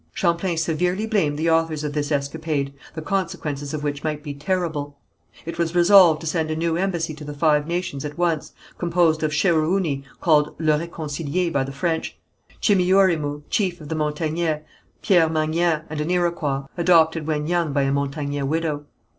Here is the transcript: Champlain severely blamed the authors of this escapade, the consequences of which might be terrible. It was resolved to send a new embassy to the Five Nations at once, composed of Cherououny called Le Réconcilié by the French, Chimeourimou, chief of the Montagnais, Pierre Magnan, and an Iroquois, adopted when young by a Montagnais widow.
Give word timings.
Champlain 0.15 0.57
severely 0.57 1.05
blamed 1.05 1.37
the 1.37 1.47
authors 1.51 1.83
of 1.83 1.93
this 1.93 2.11
escapade, 2.11 2.73
the 2.95 3.03
consequences 3.03 3.71
of 3.71 3.83
which 3.83 4.03
might 4.03 4.23
be 4.23 4.33
terrible. 4.33 4.97
It 5.45 5.59
was 5.59 5.75
resolved 5.75 6.21
to 6.21 6.25
send 6.25 6.49
a 6.49 6.55
new 6.55 6.75
embassy 6.75 7.13
to 7.13 7.23
the 7.23 7.35
Five 7.35 7.67
Nations 7.67 8.03
at 8.03 8.17
once, 8.17 8.51
composed 8.79 9.21
of 9.21 9.29
Cherououny 9.29 10.03
called 10.19 10.55
Le 10.59 10.79
Réconcilié 10.79 11.53
by 11.53 11.63
the 11.63 11.71
French, 11.71 12.17
Chimeourimou, 12.61 13.43
chief 13.51 13.79
of 13.79 13.89
the 13.89 13.95
Montagnais, 13.95 14.63
Pierre 15.03 15.29
Magnan, 15.29 15.83
and 15.87 16.01
an 16.01 16.09
Iroquois, 16.09 16.63
adopted 16.77 17.27
when 17.27 17.45
young 17.45 17.71
by 17.71 17.83
a 17.83 17.91
Montagnais 17.91 18.41
widow. 18.47 18.85